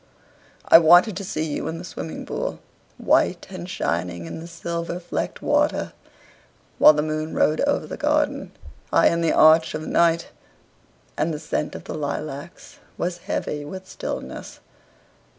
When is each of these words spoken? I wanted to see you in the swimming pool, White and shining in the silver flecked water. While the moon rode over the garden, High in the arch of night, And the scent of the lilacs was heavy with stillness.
I 0.67 0.79
wanted 0.79 1.15
to 1.17 1.23
see 1.23 1.43
you 1.43 1.67
in 1.67 1.77
the 1.77 1.83
swimming 1.83 2.25
pool, 2.25 2.59
White 2.97 3.45
and 3.51 3.69
shining 3.69 4.25
in 4.25 4.39
the 4.39 4.47
silver 4.47 4.99
flecked 4.99 5.43
water. 5.43 5.93
While 6.79 6.93
the 6.93 7.03
moon 7.03 7.35
rode 7.35 7.61
over 7.67 7.85
the 7.85 7.97
garden, 7.97 8.51
High 8.89 9.09
in 9.09 9.21
the 9.21 9.31
arch 9.31 9.75
of 9.75 9.85
night, 9.85 10.29
And 11.17 11.31
the 11.31 11.37
scent 11.37 11.75
of 11.75 11.83
the 11.83 11.93
lilacs 11.93 12.79
was 12.97 13.19
heavy 13.29 13.63
with 13.63 13.87
stillness. 13.87 14.59